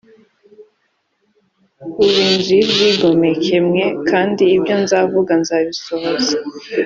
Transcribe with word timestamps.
ub 2.01 2.01
inzu 2.23 2.51
y 2.59 2.63
ibyigomeke 2.67 3.55
mwe 3.67 3.85
kandi 4.09 4.43
ibyo 4.55 4.75
nzavuga 4.83 5.31
nzabisohoza 5.41 6.35